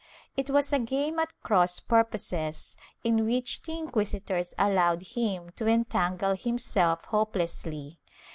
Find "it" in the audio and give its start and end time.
0.35-0.49